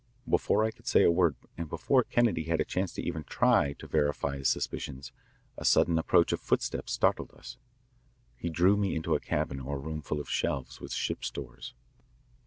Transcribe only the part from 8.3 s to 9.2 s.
He drew me into a